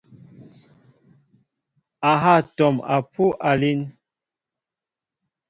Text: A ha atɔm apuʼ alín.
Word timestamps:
A 2.09 2.11
ha 2.21 2.31
atɔm 2.41 2.75
apuʼ 2.95 3.31
alín. 3.49 3.79